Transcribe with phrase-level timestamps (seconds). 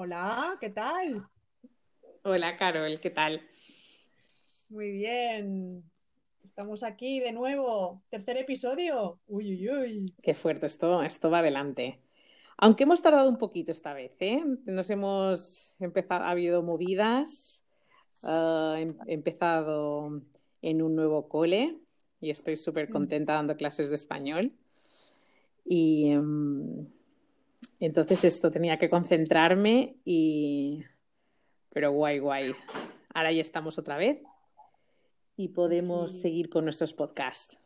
[0.00, 1.28] Hola, ¿qué tal?
[2.22, 3.42] Hola, Carol, ¿qué tal?
[4.70, 5.82] Muy bien.
[6.44, 8.00] Estamos aquí de nuevo.
[8.08, 9.18] Tercer episodio.
[9.26, 10.14] Uy, uy, uy.
[10.22, 11.98] Qué fuerte, esto, esto va adelante.
[12.58, 14.44] Aunque hemos tardado un poquito esta vez, ¿eh?
[14.66, 17.64] Nos hemos empezado, ha habido movidas,
[18.22, 20.22] uh, he empezado
[20.62, 21.76] en un nuevo cole
[22.20, 24.52] y estoy súper contenta dando clases de español.
[25.64, 26.86] Y um,
[27.80, 30.84] entonces esto tenía que concentrarme y...
[31.70, 32.54] Pero guay, guay.
[33.14, 34.22] Ahora ya estamos otra vez
[35.36, 36.20] y podemos Sí.
[36.20, 37.58] seguir con nuestros podcasts.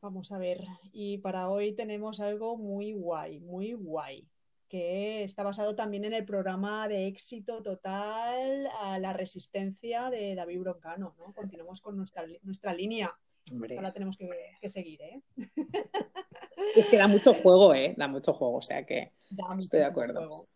[0.00, 0.64] Vamos a ver.
[0.92, 4.28] Y para hoy tenemos algo muy guay, muy guay,
[4.68, 10.60] que está basado también en el programa de éxito total a la resistencia de David
[10.60, 11.32] Broncano, ¿no?
[11.32, 13.12] Continuamos con nuestra, nuestra línea.
[13.62, 14.28] Esta la tenemos que,
[14.60, 15.22] que seguir, ¿eh?
[16.76, 17.94] Es que da mucho juego, ¿eh?
[17.96, 20.18] Da mucho juego, o sea que Da estoy de acuerdo.
[20.20, 20.48] juego.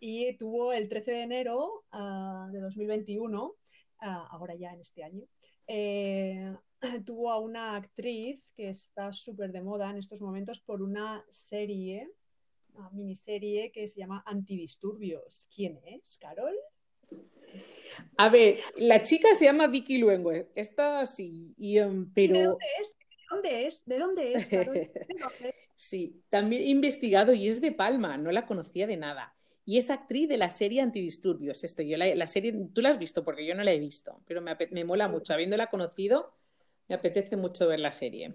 [0.00, 3.54] Y tuvo el 13 de enero ah, de 2021,
[4.00, 5.24] ah, ahora ya en este año,
[5.66, 6.54] eh,
[7.06, 12.10] tuvo a una actriz que está súper de moda en estos momentos por una serie,
[12.74, 15.46] una miniserie que se llama Antidisturbios.
[15.54, 16.54] ¿Quién es, Carol?
[18.16, 22.48] A ver, la chica se llama Vicky Luengo, esta sí, y, em, ¿Y de pero
[22.50, 22.96] dónde es?
[23.30, 23.84] ¿De dónde es?
[23.84, 24.50] ¿De dónde es?
[24.50, 25.54] ¿De dónde?
[25.76, 29.34] sí, también he investigado y es de Palma, no la conocía de nada.
[29.66, 31.64] Y es actriz de la serie Antidisturbios.
[31.64, 34.20] Esto, yo la, la serie, tú la has visto porque yo no la he visto,
[34.26, 35.32] pero me, me mola mucho.
[35.32, 36.34] Habiéndola conocido,
[36.88, 38.34] me apetece mucho ver la serie.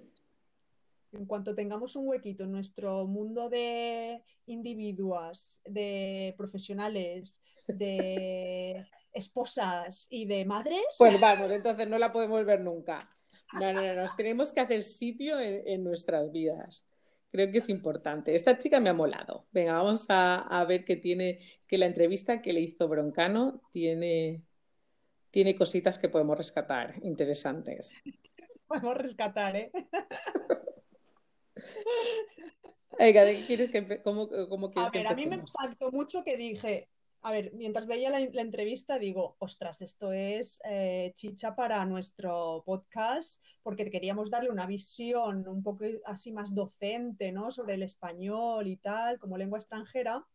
[1.11, 10.25] En cuanto tengamos un huequito en nuestro mundo de individuos, de profesionales, de esposas y
[10.25, 13.09] de madres, Pues vamos, entonces no la podemos ver nunca.
[13.53, 16.85] No, no, no, nos tenemos que hacer sitio en, en nuestras vidas.
[17.31, 18.33] Creo que es importante.
[18.33, 19.47] Esta chica me ha molado.
[19.51, 24.43] Venga, vamos a, a ver que tiene, que la entrevista que le hizo Broncano tiene,
[25.29, 27.93] tiene cositas que podemos rescatar interesantes.
[28.67, 29.71] podemos rescatar, ¿eh?
[32.97, 35.91] Venga, ¿de qué quieres que cómo, cómo A quieres que ver, a mí me impactó
[35.91, 36.89] mucho que dije,
[37.21, 43.43] a ver, mientras veía la, entrevista, digo, ostras, esto es eh, chicha para nuestro podcast,
[43.61, 47.51] porque queríamos darle una visión un poco así más docente, ¿no?
[47.51, 50.25] Sobre el español y tal, como lengua extranjera.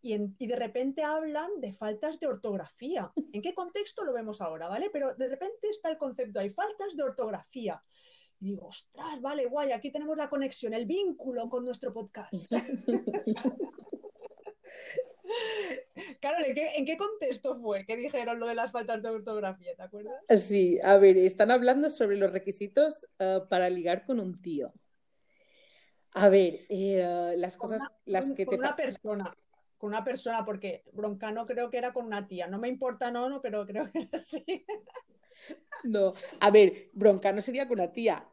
[0.00, 3.12] Y, y de repente hablan de faltas de ortografía.
[3.32, 4.90] ¿En qué contexto lo vemos ahora, vale?
[4.90, 7.82] Pero de repente está el concepto, hay faltas de ortografía.
[8.40, 12.50] Y digo, ostras, vale, guay, aquí tenemos la conexión, el vínculo con nuestro podcast.
[16.20, 19.74] Carol, ¿en qué, en qué contexto fue que dijeron lo de las faltas de ortografía?
[19.76, 20.14] ¿Te acuerdas?
[20.38, 24.72] Sí, a ver, están hablando sobre los requisitos eh, para ligar con un tío.
[26.14, 28.60] A ver, eh, las cosas, una, las con- que con te...
[28.60, 29.36] una persona,
[29.78, 32.46] con una persona, porque Broncano creo que era con una tía.
[32.46, 34.44] No me importa, no, no, pero creo que era así.
[35.84, 38.26] No, a ver, Broncano sería con una tía,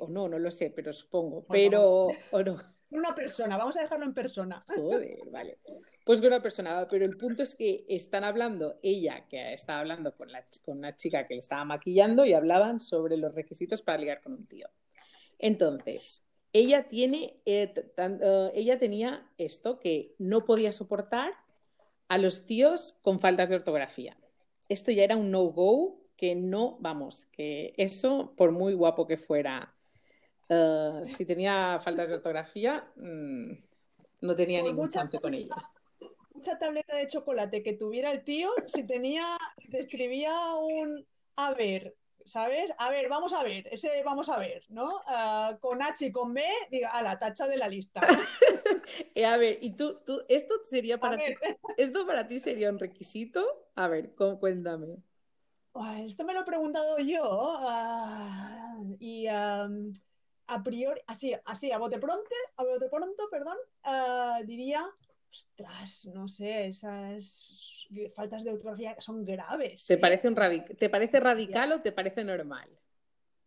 [0.00, 2.56] o no, no lo sé, pero supongo, pero, o no,
[2.90, 4.64] Una persona, vamos a dejarlo en persona.
[4.66, 5.58] joder, vale.
[6.04, 10.14] Pues con una persona, pero el punto es que están hablando, ella que estaba hablando
[10.16, 13.98] con, la, con una chica que le estaba maquillando y hablaban sobre los requisitos para
[13.98, 14.68] ligar con un tío.
[15.38, 16.22] Entonces,
[16.52, 21.32] ella tiene, eh, tan- eh, ella tenía esto que no podía soportar
[22.08, 24.16] a los tíos con faltas de ortografía.
[24.68, 29.74] Esto ya era un no-go que no, vamos, que eso, por muy guapo que fuera,
[30.48, 33.52] eh, si tenía faltas de ortografía, mm,
[34.22, 35.56] no tenía Por ningún chance con ella.
[36.40, 39.36] Mucha tableta de chocolate que tuviera el tío, si tenía,
[39.70, 41.06] te escribía un
[41.36, 42.72] a ver, ¿sabes?
[42.78, 45.02] A ver, vamos a ver, ese vamos a ver, ¿no?
[45.06, 48.00] Ah, con H y con B, diga, a la tacha de la lista.
[49.14, 51.24] Eh, a ver, y tú, tú, esto sería para ti,
[51.76, 53.44] esto para ti sería un requisito.
[53.76, 54.96] A ver, cu- cuéntame.
[56.04, 59.68] Esto me lo he preguntado yo ah, y a
[60.64, 64.84] priori, así, así, a bote pronto, a bote pronto, perdón, ah, diría,
[65.30, 69.98] ostras, no sé, esas faltas de ortografía son graves, ¿Te ¿eh?
[69.98, 70.34] parece un
[70.76, 72.68] ¿te parece radical o te parece normal?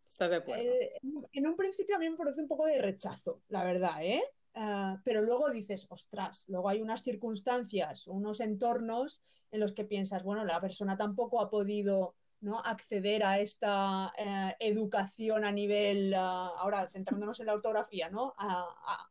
[0.08, 0.64] ¿Estás de acuerdo?
[0.64, 0.90] Eh,
[1.34, 4.24] en un principio a mí me produce un poco de rechazo, la verdad, ¿eh?
[4.56, 10.24] Ah, pero luego dices, ostras, luego hay unas circunstancias, unos entornos en los que piensas,
[10.24, 12.60] bueno, la persona tampoco ha podido ¿no?
[12.60, 18.34] acceder a esta eh, educación a nivel, ah, ahora centrándonos en la ortografía, ¿no?
[18.38, 19.10] A, a-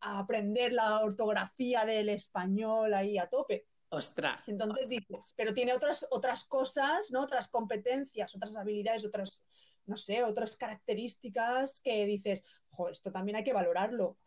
[0.00, 3.66] a aprender la ortografía del español ahí a tope.
[3.90, 4.48] Ostras.
[4.48, 7.22] Entonces dices, pero tiene otras, otras cosas, ¿no?
[7.22, 9.42] Otras competencias, otras habilidades, otras
[9.88, 14.18] no sé, otras características que dices, jo, esto también hay que valorarlo.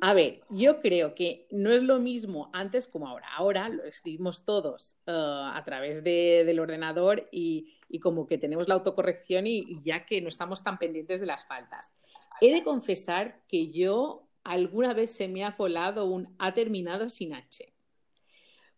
[0.00, 3.26] A ver, yo creo que no es lo mismo antes como ahora.
[3.34, 8.68] Ahora lo escribimos todos uh, a través de, del ordenador y, y, como que tenemos
[8.68, 11.92] la autocorrección y, y ya que no estamos tan pendientes de las faltas.
[12.40, 17.34] He de confesar que yo alguna vez se me ha colado un ha terminado sin
[17.34, 17.72] H.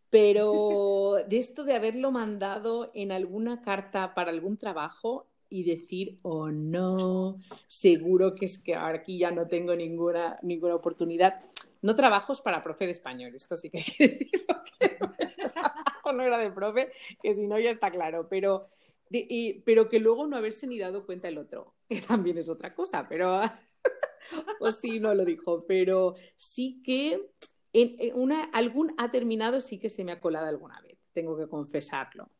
[0.09, 6.51] Pero de esto de haberlo mandado en alguna carta para algún trabajo y decir, oh
[6.51, 11.35] no, seguro que es que aquí ya no tengo ninguna, ninguna oportunidad.
[11.83, 14.99] No trabajos para profe de español, esto sí que hay que decirlo, que
[16.13, 16.91] no era de profe,
[17.23, 18.69] que si no ya está claro, pero,
[19.09, 22.49] de, y, pero que luego no haberse ni dado cuenta el otro, que también es
[22.49, 23.41] otra cosa, pero,
[24.61, 27.21] o sí, no lo dijo, pero sí que
[27.73, 31.37] en, en una, algún ha terminado sí que se me ha colado alguna vez, tengo
[31.37, 32.31] que confesarlo.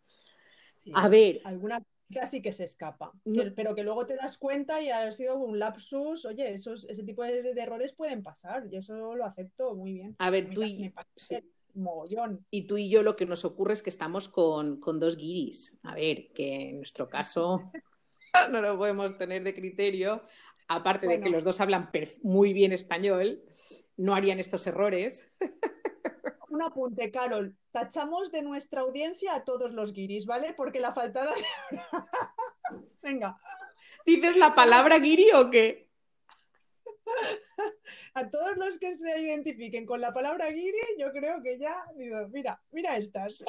[0.75, 3.43] Sí, A ver, alguna casi que se escapa, No.
[3.57, 7.25] pero que luego te das cuenta y ha sido un lapsus, oye, esos, ese tipo
[7.25, 10.15] de, de errores pueden pasar, y eso lo acepto muy bien.
[10.21, 11.37] a ver, tú y, sí.
[11.75, 12.47] mogollón.
[12.51, 15.77] Y tú y yo lo que nos ocurre es que estamos con, con dos guiris.
[15.83, 17.73] A ver, que en nuestro caso
[18.53, 20.23] no lo podemos tener de criterio.
[20.69, 21.91] Aparte de que los dos hablan
[22.23, 23.43] muy bien español,
[23.97, 25.29] no harían estos errores.
[26.49, 30.55] Un apunte, Carol, tachamos de nuestra audiencia a todos los guiris, ¿vale?
[30.55, 31.33] Porque la faltada...
[33.03, 33.37] Venga,
[34.07, 35.91] ¿Dices la palabra guiri o qué?
[38.15, 42.29] a todos los que se identifiquen con la palabra guiri, yo creo que ya, digo,
[42.29, 43.45] mira, mira estas.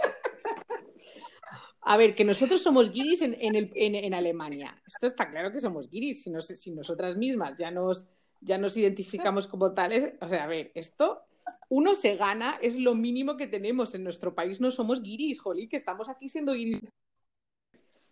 [1.89, 4.81] A ver, que nosotros somos guiris en, en, el- en- en Alemania.
[4.85, 6.23] Esto está claro que somos guiris.
[6.23, 8.09] Si, nos- si nosotras mismas ya nos,
[8.41, 10.15] ya nos identificamos como tales.
[10.19, 11.21] O sea, a ver, esto
[11.69, 13.95] uno se gana, es lo mínimo que tenemos.
[13.95, 16.81] En nuestro país no somos guiris, jolí, que estamos aquí siendo guiris.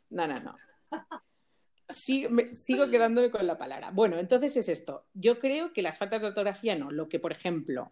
[0.10, 0.56] No, no, no.
[1.90, 3.92] Sí, me- sigo quedándome con la palabra.
[3.92, 5.06] Bueno, entonces es esto.
[5.14, 6.92] Yo creo que las faltas de ortografía no.
[6.92, 7.92] Lo que, por ejemplo,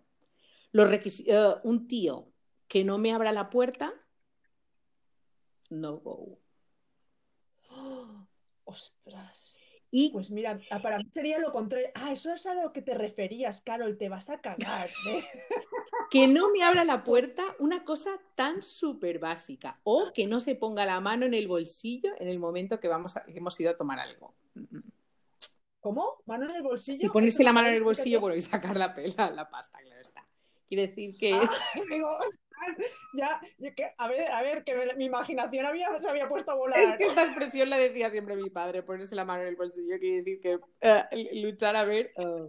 [0.71, 2.29] los requisi- eh, un tío
[2.67, 3.93] que no me abra la puerta,
[5.73, 6.39] no go.
[7.71, 8.27] ¡Oh!
[8.65, 9.59] ostras.
[9.95, 11.89] Y Pues mira, ah, para mí sería lo contrario.
[11.93, 14.89] Ah, eso es a lo que te referías, Carol, te vas a cagar.
[15.07, 15.23] ¿eh?
[16.09, 19.79] que no me abra la puerta, una cosa tan súper básica.
[19.83, 23.17] O que no se ponga la mano en el bolsillo en el momento que vamos
[23.17, 24.33] a- que hemos ido a tomar algo.
[25.79, 26.23] ¿Cómo?
[26.25, 26.97] ¿Mano en el bolsillo?
[26.97, 30.01] Si ponerse la mano en el bolsillo, bueno, y sacar la, pela, la pasta, claro
[30.01, 30.25] está.
[30.67, 31.33] Quiere decir que...
[31.33, 31.49] Ah,
[31.89, 32.17] digo,
[33.13, 33.41] ya,
[33.97, 36.97] a ver, a ver, que mi imaginación había, se había puesto a Es volar.
[36.97, 40.17] que esta expresión la decía siempre mi padre, ponerse la mano en el bolsillo quiere
[40.17, 42.11] decir que eh, luchar a ver.
[42.17, 42.47] eh.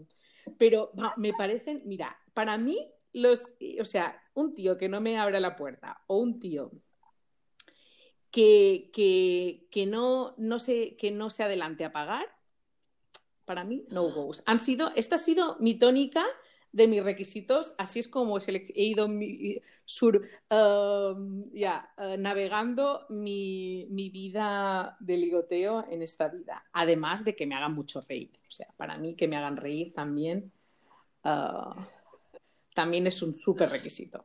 [0.59, 5.41] Pero me parecen, mira, para mí, los, o sea, un tío que no me abra
[5.41, 6.71] la puerta o un tío
[8.31, 12.27] que, que, que no, no se, que no se adelante a pagar,
[13.45, 14.43] para mí, no goes.
[14.47, 16.25] Han sido, esta ha sido mi tónica
[16.75, 18.37] de mis requisitos, así es como
[18.75, 21.45] he ido mi- sur, um,
[21.99, 26.65] eh, navegando mi, mi vida de ligoteo en esta vida.
[26.73, 28.33] Además de que me hagan mucho reír.
[28.49, 30.53] O sea, para mí que me hagan reír también,
[31.25, 31.77] ah,
[32.75, 34.25] también es un súper requisito.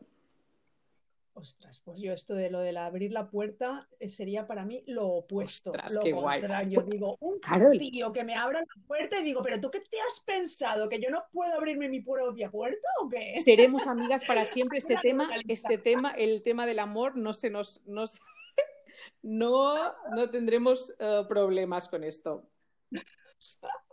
[1.39, 4.83] Ostras, pues yo esto de lo de la abrir la puerta eh, sería para mí
[4.88, 5.71] lo opuesto.
[5.71, 6.39] Ostras, lo qué guay.
[6.41, 6.81] contrario.
[6.81, 7.77] Pues, Digo, un Carol.
[7.77, 10.89] tío que me abra la puerta y digo, ¿pero tú qué te has pensado?
[10.89, 13.36] ¿Que yo no puedo abrirme mi propia puerta o qué?
[13.38, 14.80] Seremos amigas para siempre.
[14.80, 18.19] Este tema, este tema, el tema del amor, no se nos, no, se-
[19.21, 19.78] no,
[20.16, 22.49] no tendremos eh, problemas con esto.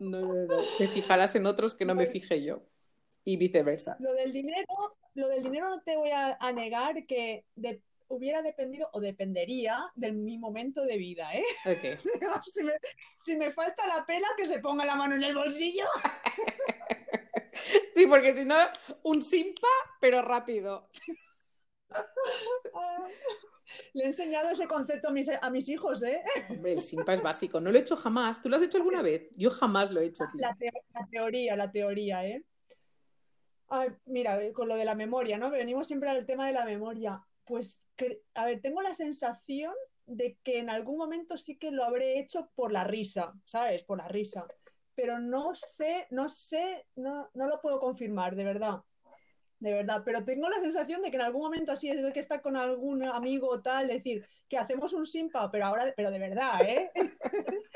[0.00, 0.56] No, no, no.
[0.78, 2.62] Te fijarás en otros que no me fijé yo.
[3.28, 3.96] Y viceversa.
[3.98, 4.66] Lo del dinero,
[5.14, 9.80] lo del dinero no te voy a, a negar que de- hubiera dependido o dependería
[9.96, 11.42] de mi momento de vida, ¿eh?
[12.44, 12.72] Si, me,
[13.24, 15.86] si me falta la pela, que se ponga la mano en el bolsillo.
[17.96, 18.54] Sí, porque si no,
[19.02, 19.68] un simpa,
[20.00, 20.88] pero rápido.
[22.74, 23.02] Ah,
[23.94, 26.22] Le he enseñado ese concepto a mis, a mis hijos, ¿eh?
[26.50, 27.58] Hombre, el simpa es básico.
[27.60, 28.40] No lo he hecho jamás.
[28.40, 29.28] ¿Tú lo has hecho alguna vez?
[29.36, 30.42] Yo jamás lo he hecho, tío.
[30.42, 32.44] La, teo- la teoría, la teoría, ¿eh?
[33.68, 35.50] Ay, mira, eh, con lo de la memoria, ¿no?
[35.50, 37.20] Venimos siempre al tema de la memoria.
[37.44, 37.88] Pues,
[38.34, 39.74] a ver, tengo la sensación
[40.06, 43.82] de que en algún momento sí que lo habré hecho por la risa, ¿sabes?
[43.82, 44.46] Por la risa.
[44.94, 48.82] Pero no sé, no sé, no, no lo puedo confirmar, de verdad.
[49.58, 52.42] De verdad, pero tengo la sensación de que en algún momento así, desde que está
[52.42, 56.60] con algún amigo o tal, decir que hacemos un simpa, pero ahora, pero de verdad,
[56.62, 56.90] ¿eh?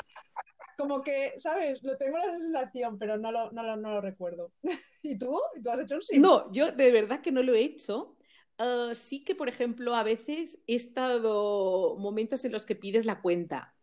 [0.80, 1.82] Como que, ¿sabes?
[1.82, 4.50] Lo tengo la sensación, pero no lo, no lo, no lo recuerdo.
[5.02, 5.38] ¿Y tú?
[5.54, 6.26] ¿Y tú has hecho un simpa?
[6.26, 8.16] No, yo de verdad que no lo he hecho.
[8.56, 13.20] Ah, sí que, por ejemplo, a veces he estado momentos en los que pides la
[13.20, 13.74] cuenta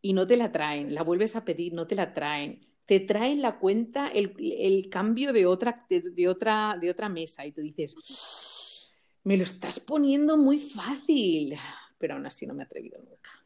[0.00, 3.42] y no te la traen, la vuelves a pedir, no te la traen, te traen
[3.42, 7.94] la cuenta, el, cambio de otra, de, otra, de otra mesa y tú dices,
[9.22, 11.56] me lo estás poniendo muy fácil,
[11.98, 13.41] pero aún así no me he atrevido nunca.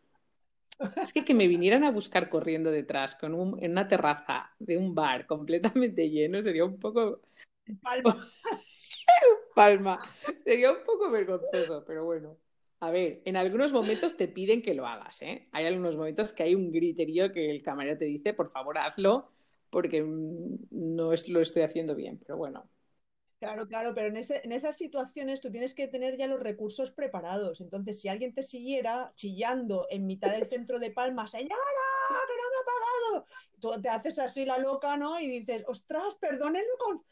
[1.02, 4.76] Es que que me vinieran a buscar corriendo detrás con un, en una terraza de
[4.76, 7.20] un bar completamente lleno sería un poco...
[7.82, 8.28] Palma.
[9.54, 9.98] Palma.
[10.44, 12.36] Sería un poco vergonzoso, pero bueno.
[12.80, 15.48] A ver, en algunos momentos te piden que lo hagas, ¿eh?
[15.52, 19.30] Hay algunos momentos que hay un griterío que el camarero te dice, por favor, hazlo,
[19.70, 22.68] porque mm, no es, lo estoy haciendo bien, pero bueno.
[23.46, 27.60] Claro, claro, pero en, en esas situaciones tú tienes que tener ya los recursos preparados.
[27.60, 31.54] Entonces, si alguien te siguiera chillando en mitad del centro de Palma, señora,
[32.08, 33.26] que no me ha pagado,
[33.60, 35.20] tú te haces así la loca, ¿no?
[35.20, 37.04] Y dices, ostras, perdónenlo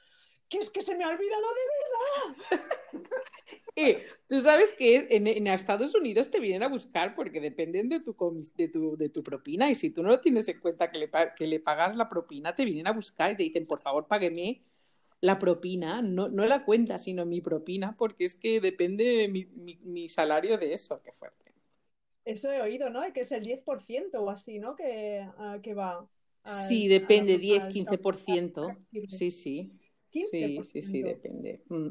[0.49, 3.11] que es que se me ha olvidado de verdad.
[3.77, 9.25] Eh, tú sabes que en, Estados Unidos te vienen a buscar porque dependen de tu
[9.25, 12.09] propina y si tú no lo tienes en cuenta que le, que le pagas la
[12.09, 14.63] propina, te vienen a buscar y te dicen, por favor, págueme
[15.21, 19.47] la propina, no, no la cuenta, sino mi propina, porque es que depende mi,
[19.83, 21.01] mi, salario de eso.
[21.03, 21.53] Qué fuerte.
[22.25, 23.01] Eso he oído, ¿no?
[23.13, 24.77] Que es el 10% o así, ¿no?
[24.77, 26.07] Que, ah, que va.
[26.47, 28.77] sí, depende, 10, 15%.
[29.09, 29.73] Sí, sí.
[30.11, 31.63] Sí, sí, sí, depende.
[31.69, 31.89] Mm.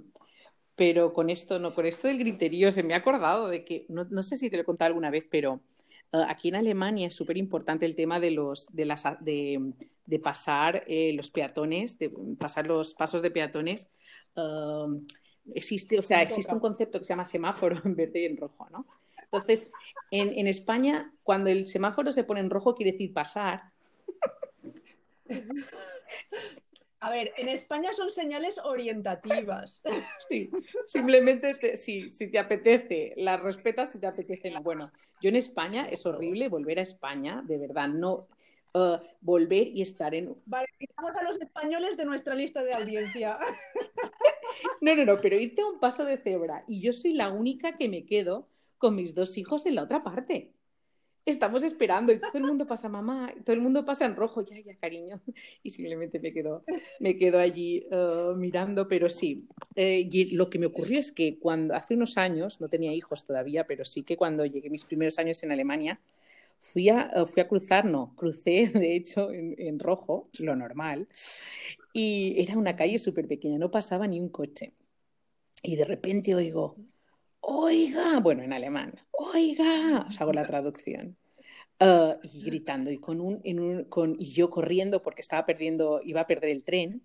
[0.76, 4.24] Pero con esto, no, con esto del griterío, se me ha acordado de que, no,
[4.24, 5.62] sé si te lo he contado alguna vez, pero
[6.14, 9.74] eh, aquí en Alemania es súper importante el tema de los, de las, de,
[10.06, 13.90] de pasar eh, los peatones, de pasar los pasos de peatones.
[14.36, 15.06] Um,
[15.54, 18.68] existe, o sea, existe un concepto que se llama semáforo en verde y en rojo,
[18.72, 18.86] ¿no?
[19.22, 19.72] Entonces,
[20.12, 23.72] en, en España, cuando el semáforo se pone en rojo, quiere decir pasar.
[27.00, 29.82] A ver, en España son señales orientativas.
[30.30, 30.50] Sí,
[30.88, 34.54] simplemente si te apetece, las respetas si te apetece.
[34.62, 34.92] Bueno,
[35.22, 38.28] yo en España es horrible volver a España, de verdad, no
[38.74, 40.36] uh, volver y estar en.
[40.46, 43.38] Vale, quitamos a los españoles de nuestra lista de audiencia.
[44.82, 47.76] No, no, no, pero irte a un paso de cebra y yo soy la única
[47.78, 50.54] que me quedo con mis dos hijos en la otra parte
[51.26, 54.60] estamos esperando y todo el mundo pasa mamá, todo el mundo pasa en rojo, ya,
[54.60, 55.22] ya, cariño.
[55.62, 56.64] Y simplemente me quedo,
[57.00, 59.48] me quedo allí uh, mirando, pero sí.
[59.76, 63.66] Eh, lo que me ocurrió es que cuando hace unos años, no tenía hijos todavía,
[63.66, 66.00] pero sí que cuando llegué mis primeros años en Alemania,
[66.64, 71.08] fui a, uh, fui a cruzar, no, crucé de hecho en, en rojo, lo normal,
[71.94, 74.74] y era una calle súper pequeña, no pasaba ni un coche.
[75.62, 76.76] Y de repente oigo,
[77.42, 81.18] oiga, bueno, en alemán, oiga, os hago la traducción.
[81.80, 86.22] Uh, y gritando y con un, un con, y yo corriendo porque estaba perdiendo, iba
[86.22, 87.02] a perder el tren.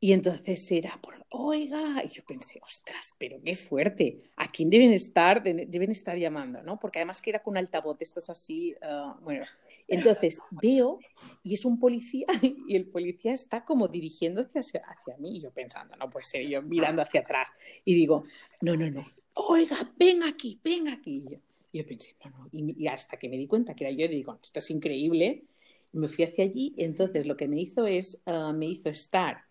[0.00, 4.92] Y entonces era por, oiga, y yo pensé, ostras, pero qué fuerte, ¿a quién deben
[4.92, 6.62] estar, deben estar llamando?
[6.62, 6.78] ¿no?
[6.78, 9.44] Porque además que era con altavoz, esto es así, uh, bueno,
[9.88, 11.00] entonces veo
[11.42, 12.26] y es un policía
[12.68, 16.46] y el policía está como dirigiéndose hacia, hacia mí y yo pensando, no puede ser,
[16.46, 17.52] yo mirando hacia atrás
[17.84, 18.22] y digo,
[18.60, 21.24] no, no, no, oiga, ven aquí, ven aquí.
[21.72, 24.38] Y yo, pensé, no, no, y, hasta que me di cuenta que era yo, digo,
[24.42, 25.44] esto es increíble,
[25.92, 28.88] y me fui hacia allí, y entonces lo que me hizo es, ah, me hizo
[28.90, 29.47] estar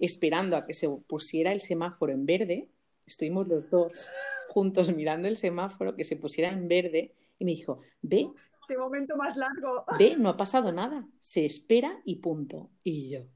[0.00, 2.68] esperando a que se pusiera el semáforo en verde,
[3.06, 4.08] estuvimos los dos
[4.48, 8.28] juntos mirando el semáforo, que se pusiera en verde, y me dijo, ve.
[8.68, 9.84] Qué momento más largo.
[9.98, 12.70] Ve, no ha pasado nada, se espera y punto.
[12.82, 13.26] Y yo,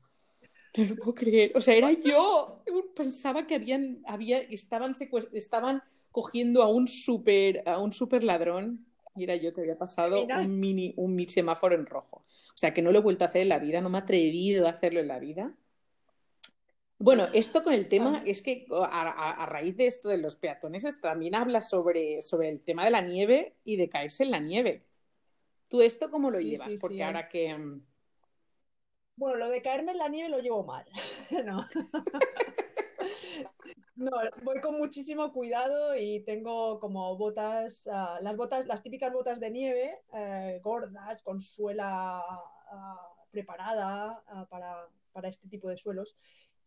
[0.76, 1.52] no lo puedo creer.
[1.54, 2.62] O sea, era yo.
[2.94, 4.94] Pensaba que habían, había, estaban,
[5.32, 8.86] estaban cogiendo a un super, a un super ladrón
[9.16, 12.24] y era yo que había pasado un mini, un semáforo en rojo.
[12.48, 14.02] O sea, que no lo he vuelto a hacer en la vida, no me he
[14.02, 15.54] atrevido a hacerlo en la vida.
[17.00, 21.34] Bueno, esto con el tema es que a, raíz de esto de los peatones también
[21.34, 24.84] habla sobre, sobre el tema de la nieve y de caerse en la nieve.
[25.68, 26.74] ¿Tú esto cómo lo llevas?
[26.80, 27.80] Porque ahora que mm,
[29.20, 30.86] bueno, lo de caerme en la nieve lo llevo mal.
[31.44, 31.68] no.
[33.96, 34.10] no,
[34.42, 39.50] voy con muchísimo cuidado y tengo como botas, ah, las botas, las típicas botas de
[39.50, 42.24] nieve, eh, gordas, con suela
[42.70, 46.16] ah, preparada ah, para, este tipo de suelos.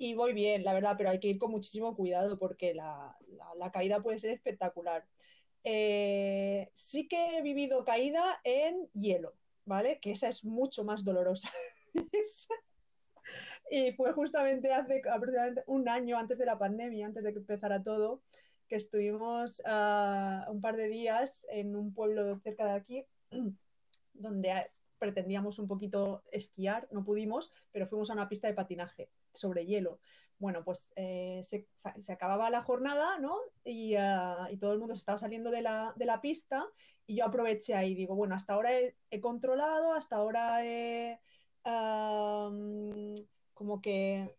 [0.04, 3.16] Y voy bien, la verdad, pero hay que ir con muchísimo cuidado porque la,
[3.72, 5.06] caída puede ser espectacular.
[5.64, 9.34] Eh, sí que he vivido caída en hielo,
[9.64, 10.00] ¿vale?
[10.02, 11.50] Que esa es mucho más dolorosa.
[13.72, 17.82] y fue justamente hace aproximadamente un año antes de la pandemia, antes de que empezara
[17.82, 18.22] todo,
[18.68, 23.06] que estuvimos uh, un par de días en un pueblo cerca de aquí,
[24.14, 24.70] donde
[25.00, 30.00] pretendíamos un poquito esquiar, no pudimos, pero fuimos a una pista de patinaje sobre hielo.
[30.40, 33.38] Bueno, pues eh, se, acababa la jornada, ¿no?
[33.64, 36.66] Y, uh, y, todo el mundo se estaba saliendo de la, de la, pista
[37.08, 41.20] y yo aproveché ahí, digo, bueno, hasta ahora he, controlado, hasta ahora he
[43.54, 44.36] como que,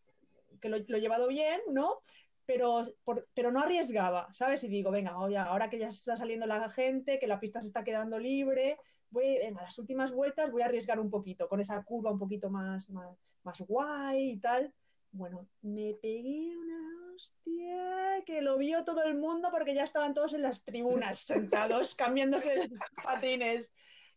[0.60, 2.02] que lo, lo, he llevado bien, ¿no?
[2.46, 4.62] Pero, por, pero no arriesgaba, ¿sabes?
[4.64, 7.68] Y digo, venga, oye, ahora que ya está saliendo la gente, que la pista se
[7.68, 11.82] está quedando libre, voy, venga, las últimas vueltas voy a arriesgar un poquito, con esa
[11.82, 14.74] curva un poquito más, más, más guay y tal.
[15.14, 20.32] Bueno, me pegué una hostia que lo vio todo el mundo porque ya estaban todos
[20.32, 21.18] en las tribunas
[21.60, 22.68] sentados cambiándose los
[23.02, 23.70] patines.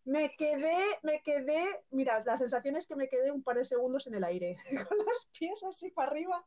[0.05, 4.07] Me quedé, me quedé, mira, la sensación es que me quedé un par de segundos
[4.07, 4.57] en el aire,
[4.89, 6.43] con los pies así para arriba.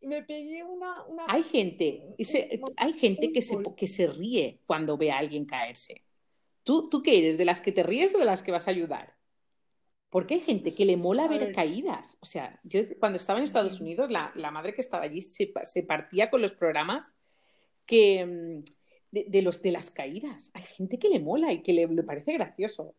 [0.00, 1.04] Y me pegué una...
[1.04, 1.26] una...
[1.28, 2.02] Hay gente,
[2.76, 6.02] hay gente que se, que se ríe cuando ve a alguien caerse.
[6.62, 7.36] ¿Tú, ¿Tú qué eres?
[7.36, 9.19] ¿De las que te ríes o de las que vas a ayudar?
[10.10, 12.18] Porque hay gente que le mola ver, ver, caídas.
[12.20, 13.80] O sea, yo cuando estaba en Estados.
[13.80, 17.14] Unidos, la, la, madre que estaba allí se, se, partía con los programas
[17.86, 18.64] que, mm,
[19.12, 20.50] de, de, los, de las caídas.
[20.52, 22.96] Hay gente que le mola y que le, le parece gracioso.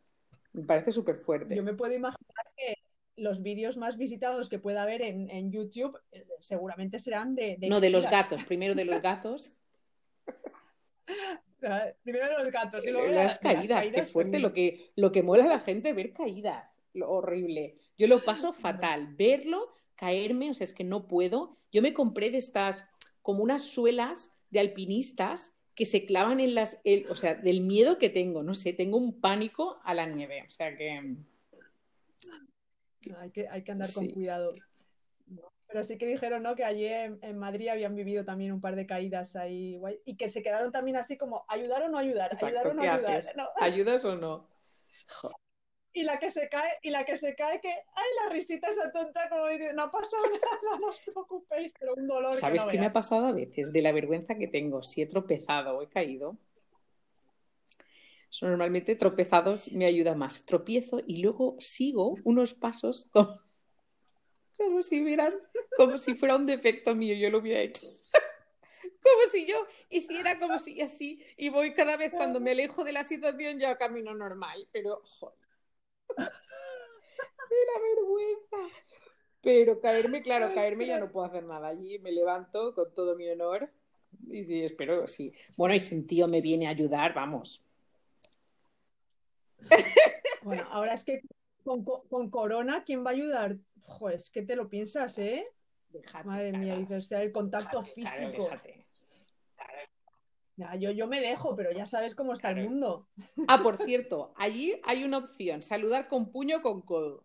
[0.53, 1.53] Me parece súper fuerte.
[1.53, 2.75] Yo me puedo imaginar que
[3.17, 7.67] los vídeos más visitados que pueda haber en, en YouTube eh, seguramente serán de, de...
[7.67, 8.41] No, de los gatos.
[8.45, 9.53] Primero de los gatos.
[12.03, 13.95] Primero de los gatos y luego las, caídas, las caídas.
[13.95, 17.77] Qué fuerte lo que, lo que mola a la gente ver caídas horrible.
[17.97, 19.15] Yo lo paso fatal.
[19.17, 21.55] Verlo, caerme, o sea, es que no puedo.
[21.71, 22.87] Yo me compré de estas,
[23.21, 27.97] como unas suelas de alpinistas que se clavan en las, el, o sea, del miedo
[27.97, 31.15] que tengo, no sé, tengo un pánico a la nieve, o sea que...
[33.17, 34.53] Hay que, hay que andar con cuidado.
[35.67, 36.55] Pero sí que dijeron, ¿no?
[36.55, 40.17] Que allí en, en, Madrid habían vivido también un par de caídas ahí guay, y
[40.17, 42.31] que se quedaron también así como, ¿ayudar o no ayudar?
[42.33, 43.23] Exacto, ¿Ayudar o no ayudar?
[43.37, 43.47] No.
[43.59, 44.47] ¿Ayudas o no?
[45.93, 48.91] Y la que se cae, y la que se cae que, ay, la risita esa
[48.93, 50.23] tonta, como dice, no ha pasado
[50.63, 52.35] nada, no os preocupéis, pero un dolor.
[52.35, 53.73] ¿Sabes que no qué me ha pasado a veces?
[53.73, 56.37] De la vergüenza que tengo, si he tropezado o he caído.
[58.41, 60.45] Normalmente tropezados me ayuda más.
[60.45, 63.41] Tropiezo y luego sigo unos pasos como,
[64.57, 65.33] como si hubieran,
[65.75, 67.87] como si fuera un defecto mío, yo lo hubiera hecho.
[69.03, 72.93] como si yo hiciera como si así y voy cada vez cuando me alejo de
[72.93, 75.40] la situación ya camino normal, pero joder de
[76.17, 78.79] la vergüenza.
[79.41, 81.69] Pero caerme, claro, caerme ya no puedo hacer nada.
[81.69, 83.71] Allí me levanto con todo mi honor.
[84.27, 85.33] Y sí, espero, sí.
[85.57, 87.63] Bueno, y si un tío me viene a ayudar, vamos.
[90.43, 91.21] Bueno, ahora es que
[91.63, 93.57] con, con Corona, ¿quién va a ayudar?
[93.81, 95.43] Joder, es que te lo piensas, ¿eh?
[95.89, 98.43] Déjate, Madre mía, dices, el contacto déjate, físico.
[98.43, 98.85] Déjate.
[100.57, 102.61] Ya, yo, yo, me dejo, pero ya sabes cómo está claro.
[102.61, 103.07] el mundo.
[103.47, 107.23] Ah, por cierto, allí hay una opción, saludar con puño o con codo.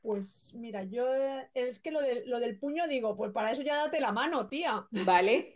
[0.00, 1.06] Pues mira, yo
[1.54, 4.48] es que lo, de, lo, del puño digo, pues para eso ya date la mano,
[4.48, 4.86] tía.
[4.90, 5.54] Vale.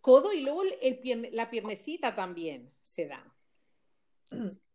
[0.00, 3.24] Codo y luego el, el pierne, la piernecita también se da.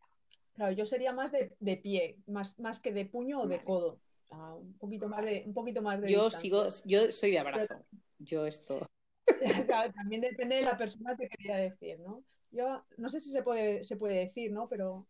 [0.54, 3.66] Claro, yo sería más de, de pie, más, más, que de puño o de vale.
[3.66, 4.02] codo.
[4.30, 6.40] Ah, un poquito más de, un poquito más de Yo distancia.
[6.40, 7.66] sigo, yo soy de abrazo.
[7.68, 7.86] Pero...
[8.20, 8.86] Yo esto.
[9.96, 12.24] También depende de la persona que quería decir, ¿no?
[12.52, 14.68] Yo no sé si se puede, se puede decir, ¿no?
[14.68, 15.08] Pero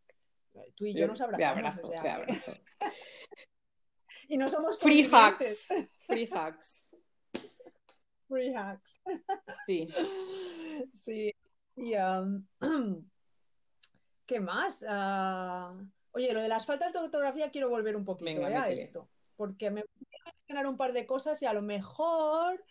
[0.75, 1.57] tú y yo nos abrazamos.
[1.57, 2.53] Abrazo, o sea, abrazo.
[4.27, 5.67] y no somos free hacks.
[6.07, 6.87] Free hacks.
[8.27, 9.01] Free hacks.
[9.65, 9.87] Sí.
[10.93, 11.31] Sí.
[11.75, 12.47] Y, um,
[14.25, 14.81] ¿Qué más?
[14.81, 18.55] Uh, oye, lo de las faltas de ortografía quiero volver un poquito Venga, ¿eh?
[18.55, 19.09] a esto.
[19.35, 22.63] Porque me voy a mencionar un par de cosas y a lo mejor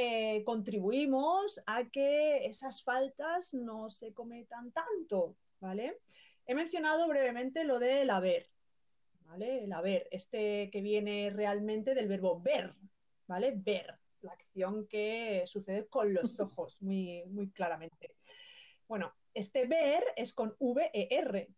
[0.00, 5.98] eh, contribuimos a que esas faltas no se cometan tanto, ¿vale?
[6.46, 8.48] He mencionado brevemente lo del haber,
[9.24, 9.64] ¿vale?
[9.64, 12.76] El haber, este que viene realmente del verbo ver,
[13.26, 13.54] ¿vale?
[13.56, 18.14] Ver, la acción que sucede con los ojos, muy, muy claramente.
[18.86, 21.48] Bueno, este ver es con V-E-R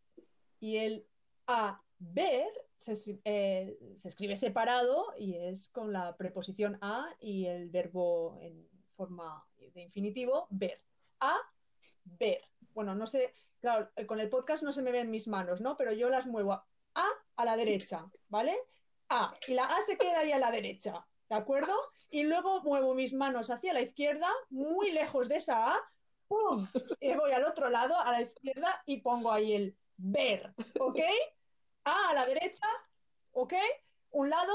[0.60, 1.06] y el
[1.46, 2.50] a ver
[2.80, 8.66] se, eh, se, escribe separado y es con la preposición a y el verbo en
[8.96, 10.82] forma de infinitivo, ver.
[11.20, 11.36] A,
[12.04, 12.40] ver.
[12.72, 15.76] Bueno, no sé, claro, con el podcast no se me ven mis manos, ¿no?
[15.76, 18.56] Pero yo las muevo a, a, a la derecha, ¿vale?
[19.10, 19.34] A.
[19.46, 21.74] Y la A se queda ahí a la derecha, ¿de acuerdo?
[22.10, 25.92] Y luego muevo mis manos hacia la izquierda, muy lejos de esa A,
[26.28, 26.66] ¡pum!
[26.98, 31.00] Y voy al otro lado, a la izquierda, y pongo ahí el ver, ¿ok?
[31.84, 32.66] A a la derecha,
[33.32, 33.54] ¿ok?
[34.10, 34.54] Un lado,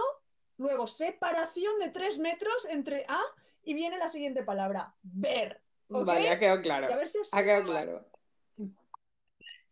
[0.57, 3.21] luego separación de tres metros entre A
[3.63, 5.61] y viene la siguiente palabra, ver.
[5.89, 6.05] ¿okay?
[6.05, 6.93] Vale, ha quedado claro.
[6.93, 8.05] A ver si ha quedado claro.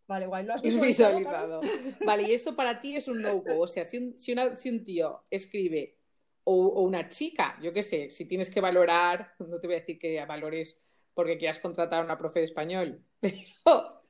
[0.07, 1.17] Vale, guay, lo has visualizado.
[1.17, 1.61] visualizado.
[2.05, 3.61] vale, y eso para ti es un no-go.
[3.61, 5.97] O sea, si un, si, una, si un tío escribe
[6.43, 9.97] o, una chica, yo qué sé, si tienes que valorar, no te voy a decir
[9.97, 10.79] que valores
[11.13, 14.02] porque quieras contratar a una profe de español, pero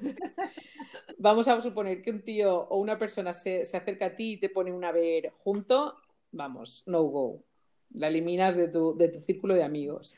[1.18, 4.48] vamos a suponer que un tío o una persona se, acerca a ti y te
[4.48, 5.96] pone un haber junto,
[6.32, 7.44] vamos, no go.
[7.90, 10.16] La eliminas de tu, de tu círculo de amigos.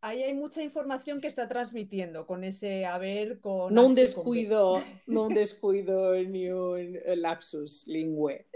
[0.00, 3.72] Ahí hay mucha información que está transmitiendo con ese haber, con...
[3.72, 8.46] No un descuido, no un descuido ni un lapsus lingüe.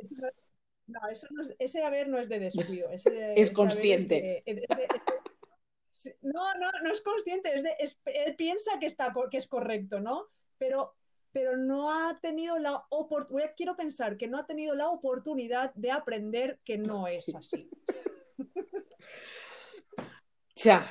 [0.89, 1.01] No,
[1.59, 2.89] ese haber no es de descuido.
[3.37, 4.43] es consciente.
[6.23, 7.53] No, no, no es consciente.
[7.55, 10.29] él piensa que, está, que es correcto, ¿no?
[10.59, 10.95] Pero,
[11.33, 13.55] pero no ha tenido la oportunidad.
[13.57, 17.71] Quiero pensar que no ha tenido la oportunidad de aprender que no es así.
[20.59, 20.91] Ya.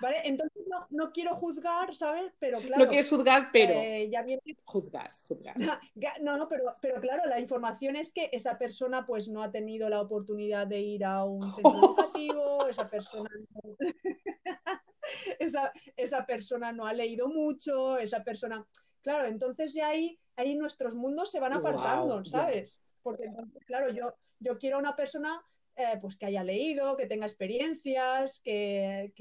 [0.00, 0.16] ¿Vale?
[0.24, 2.32] Entonces no, quiero juzgar, ¿sabes?
[2.38, 2.84] Pero claro.
[2.84, 3.72] No quieres juzgar, pero.
[3.74, 4.24] Eh, ya
[4.64, 5.56] Juzgas, juzgas.
[6.22, 9.88] No, no, pero, pero claro, la información es que esa persona pues no ha tenido
[9.88, 13.76] la oportunidad de ir a un centro educativo, esa persona no...
[15.38, 18.64] esa, esa persona no ha leído mucho, esa persona.
[19.02, 22.80] Claro, entonces ya ahí, ahí nuestros mundos se van apartando, ¿sabes?
[23.02, 23.30] Porque
[23.66, 25.42] claro, yo, yo quiero una persona
[25.80, 29.12] eh, pues que haya leído, que tenga experiencias, que,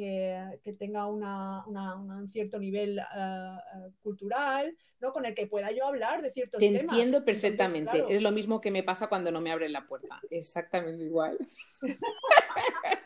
[0.77, 3.57] tenga un cierto nivel eh,
[4.01, 5.11] cultural, ¿no?
[5.11, 6.79] Con el que pueda yo hablar de ciertos temas.
[6.79, 8.05] Te entiendo perfectamente.
[8.09, 10.19] Es lo mismo que me pasa cuando no me abren la puerta.
[10.29, 11.37] Exactamente igual.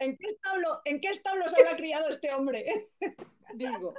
[0.00, 2.64] ¿En qué establo, ¿En qué establo se habrá criado este hombre?
[3.54, 3.94] Digo.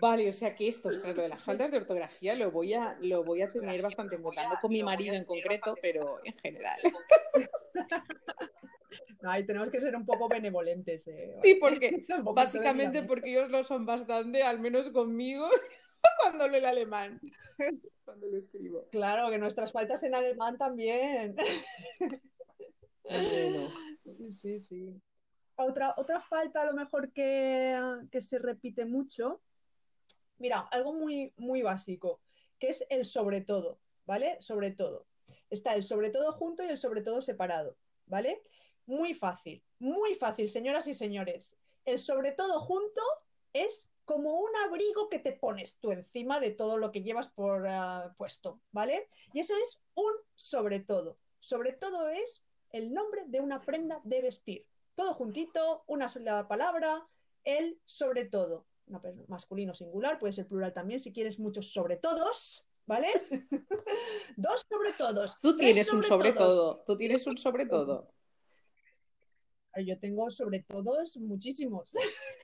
[0.00, 3.24] Vale, o sea que esto, lo de las faltas de ortografía lo voy a, lo
[3.24, 6.78] voy a tener bastante en cuenta, no con mi marido en concreto, pero en general.
[9.26, 11.08] ahí tenemos que ser un poco benevolentes.
[11.08, 15.48] Eh, sí, porque básicamente porque ellos lo son bastante, al menos conmigo,
[16.22, 17.20] cuando leo el alemán,
[18.04, 18.86] cuando lo escribo.
[18.90, 21.34] Claro, que nuestras faltas en alemán también.
[24.04, 25.02] Sí, sí, sí
[25.56, 29.40] otra, otra falta a lo mejor que, se repite mucho,
[30.38, 32.20] mira, algo muy, muy básico,
[32.58, 34.36] que es el sobre todo, ¿vale?
[34.40, 35.06] Sobre todo.
[35.50, 38.42] Está el sobre todo junto y el sobre todo separado, ¿vale?
[38.86, 41.54] Muy fácil, muy fácil, señoras y señores.
[41.84, 43.02] El sobre todo junto
[43.52, 47.66] es como un abrigo que te pones tú encima de todo lo que llevas por
[47.68, 49.08] ah, puesto, ¿vale?
[49.32, 51.18] Y eso es un sobre todo.
[51.40, 52.42] Sobre todo es
[52.74, 57.06] el nombre de una prenda de vestir todo juntito, una sola palabra,
[57.44, 58.66] el sobre todo.
[59.28, 63.08] masculino singular, puede ser plural también si quieres muchos sobre todos, ¿vale?
[64.36, 65.40] Dos sobre todos.
[65.40, 68.12] Tú tienes un sobre todo, tú tienes un sobre todo.
[69.82, 71.92] Yo tengo sobre todos muchísimos.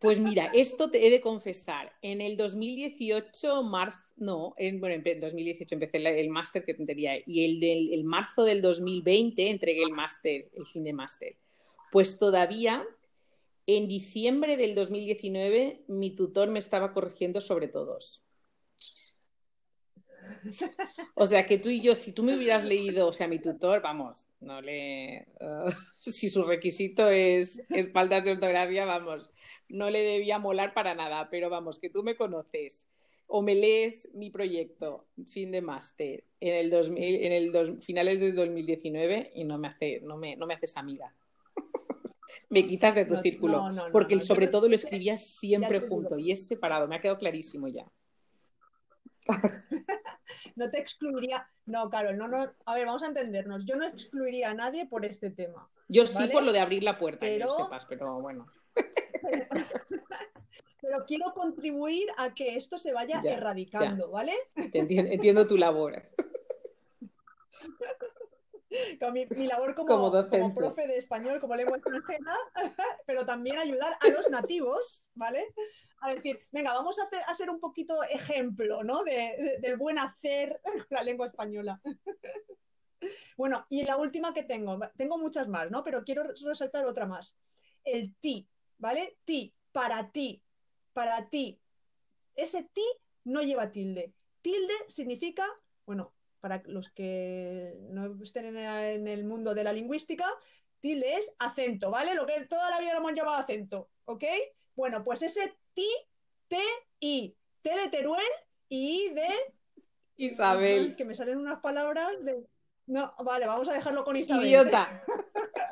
[0.00, 1.92] Pues mira, esto te he de confesar.
[2.00, 7.44] En el 2018, marzo, no, en, bueno, en 2018 empecé el, máster que tendría y
[7.44, 11.36] el, el marzo del 2020 entregué el máster, el fin de máster.
[11.90, 12.86] Pues todavía
[13.66, 18.24] en diciembre del 2019 mi tutor me estaba corrigiendo sobre todos.
[21.14, 23.82] O sea que tú y yo, si tú me hubieras leído, o sea, mi tutor,
[23.82, 25.26] vamos, no le.
[25.40, 29.28] Uh, si su requisito es, es faltas de ortografía, vamos,
[29.68, 32.86] no le debía molar para nada, pero vamos, que tú me conoces
[33.28, 38.32] o me lees mi proyecto, fin de máster, en el, 2000, en el finales de
[38.32, 41.14] 2019 y no me, hace, no me, no me haces amiga
[42.48, 43.62] me quitas de tu círculo.
[43.92, 47.84] porque sobre todo lo escribías siempre junto y es separado, me ha quedado clarísimo ya.
[50.56, 54.50] no te excluiría, no, Carol, no, no, a ver, vamos a entendernos, yo no excluiría
[54.50, 55.68] a nadie por este tema.
[55.88, 57.54] Yo sí por lo de abrir la puerta, pero...
[57.54, 58.46] sepas, pero bueno.
[60.80, 64.32] pero quiero contribuir a que esto se vaya erradicando, ¿vale?
[64.54, 66.02] Entiendo, entiendo tu labor.
[69.12, 72.34] mi, labor como, como, profe de español, como lengua extranjera,
[73.06, 75.46] pero también ayudar a los nativos, ¿vale?
[76.00, 79.02] A decir, venga, vamos a, hacer, a ser un poquito ejemplo, ¿no?
[79.04, 81.80] De, del buen hacer la lengua española.
[83.36, 85.84] Bueno, y la última que tengo, tengo muchas más, ¿no?
[85.84, 87.36] Pero quiero resaltar otra más.
[87.84, 89.18] El ti, ¿vale?
[89.24, 90.42] Ti, para ti,
[90.92, 91.60] para ti.
[92.34, 92.82] Ese ti
[93.22, 94.12] no lleva tilde.
[94.42, 95.46] Tilde significa,
[95.86, 100.26] bueno, para los que no estén en el mundo de la lingüística,
[100.80, 102.14] tilde es acento, ¿vale?
[102.14, 104.24] Lo que toda la vida lo hemos llamado acento, ¿ok?
[104.74, 105.88] Bueno, pues ese ti,
[106.48, 106.58] T,
[107.00, 108.22] I, T de Teruel
[108.68, 109.28] y I de...
[110.16, 110.96] Isabel.
[110.96, 112.44] Que me salen unas palabras de...
[112.86, 114.46] No, vale, vamos a dejarlo con Isabel.
[114.46, 115.02] Idiota.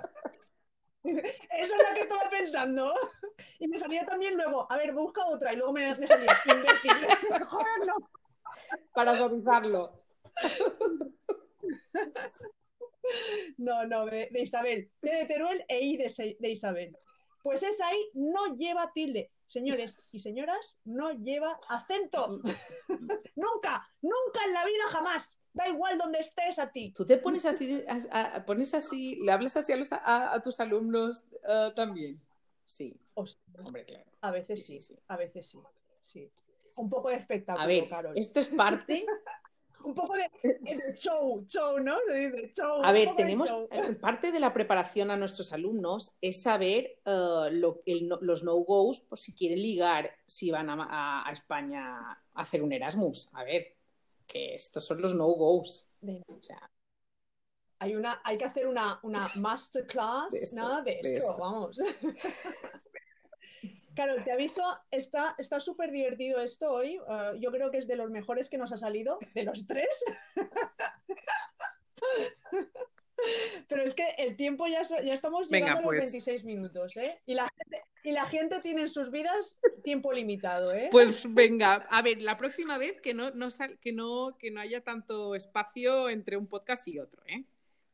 [1.03, 2.95] Eso es lo que estaba pensando.
[3.59, 6.93] Y me salía también luego, a ver, busca otra y luego me, me salía imbécil.
[7.47, 8.11] Joder, no.
[8.93, 10.06] para suavizarlo.
[13.59, 14.91] No, no, de, de Isabel.
[15.01, 16.97] T de Teruel e I de, Isabel.
[17.43, 19.31] Pues esa I no lleva tilde.
[19.47, 22.41] Señores y señoras, no lleva acento.
[23.37, 25.39] nunca, nunca en la vida jamás.
[25.53, 26.93] Da igual donde estés a ti.
[26.97, 30.59] ¿Tú te pones así, a- a- pones así, le hablas así a, los- a- tus
[30.59, 32.21] alumnos eh, también?
[32.65, 34.05] Sí, O sea, hombre, claro.
[34.21, 35.01] a veces Sí, sí, sí, sí.
[35.07, 35.59] a veces sí.
[36.05, 36.33] sí.
[36.77, 38.19] Un poco de espectáculo, A ver, Carol.
[38.19, 39.07] esto es parte.
[39.87, 40.29] Un poco de,
[40.61, 41.97] de show, show, ¿no?
[42.55, 42.83] Show.
[42.85, 43.55] A ver, tenemos
[44.01, 49.01] parte de la preparación a nuestros alumnos es saber eh, lo- el no- los no-goes
[49.01, 53.29] por si quieren ligar, si van a, a- a España a hacer un Erasmus.
[53.33, 53.77] A ver,
[54.27, 55.87] que estos son los no-goes.
[56.29, 56.71] O sea,
[57.79, 60.83] Hay, una, hay que hacer una, una masterclass De esto, ¿no?
[60.83, 61.37] de de esto.
[61.39, 61.79] vamos.
[63.97, 67.01] Claro, te aviso, está está súper divertido esto hoy.
[67.09, 70.05] eh, yo creo que es de los mejores que nos ha salido, de los tres.
[73.69, 76.05] Pero es que el tiempo ya, so- ya estamos Venga, llegando a pues.
[76.05, 77.21] los 26 minutos, ¿eh?
[77.27, 80.89] Y la, gente, y la gente tiene en sus vidas tiempo limitado, ¿eh?
[80.93, 84.61] Pues venga, a ver, la próxima vez que no, no sal- que no, que no
[84.61, 87.45] haya tanto espacio entre un podcast y otro, ¿eh?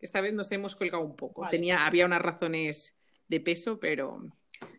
[0.01, 1.43] Esta vez nos hemos colgado un poco.
[1.43, 1.53] Vale.
[1.53, 2.97] Tenía, había unas razones
[3.29, 4.21] de peso, pero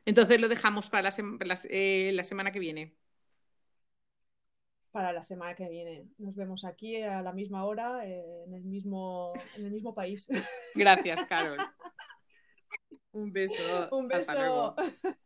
[0.05, 2.95] entonces lo dejamos para la, sem- la- eh, la semana que viene.
[4.91, 6.05] Para la semana que viene.
[6.19, 10.27] Nos vemos aquí a la misma hora, eh, en, el mismo, en el mismo país.
[10.75, 11.57] Gracias, Carol.
[13.13, 13.89] Un beso.
[13.91, 14.75] Un Hasta luego.
[14.75, 15.17] beso.